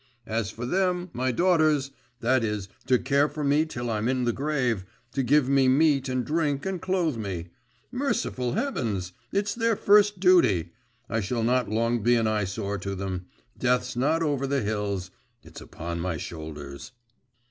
As 0.25 0.49
for 0.49 0.65
them, 0.65 1.11
my 1.13 1.31
daughters, 1.31 1.91
that 2.21 2.43
is, 2.43 2.67
to 2.87 2.97
care 2.97 3.29
for 3.29 3.43
me 3.43 3.67
till 3.67 3.87
I'm 3.91 4.07
in 4.07 4.23
the 4.23 4.33
grave, 4.33 4.83
to 5.13 5.21
give 5.21 5.47
me 5.47 5.67
meat 5.67 6.09
and 6.09 6.25
drink, 6.25 6.65
and 6.65 6.81
clothe 6.81 7.17
me.… 7.17 7.49
Merciful 7.91 8.53
heavens! 8.53 9.11
it's 9.31 9.53
their 9.53 9.75
first 9.75 10.19
duty. 10.19 10.73
I 11.07 11.19
shall 11.19 11.43
not 11.43 11.69
long 11.69 12.01
be 12.01 12.15
an 12.15 12.25
eyesore 12.25 12.79
to 12.79 12.95
them. 12.95 13.27
Death's 13.59 13.95
not 13.95 14.23
over 14.23 14.47
the 14.47 14.61
hills 14.63 15.11
it's 15.43 15.61
upon 15.61 15.99
my 15.99 16.17
shoulders. 16.17 16.93